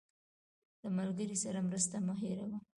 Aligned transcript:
له 0.81 0.89
ملګري 0.97 1.37
سره 1.43 1.59
مرسته 1.67 1.95
مه 2.05 2.13
هېروه. 2.21 2.57